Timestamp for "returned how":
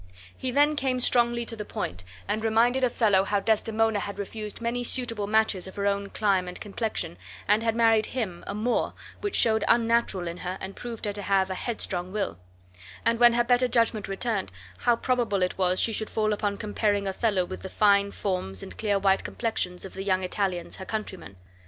14.07-14.95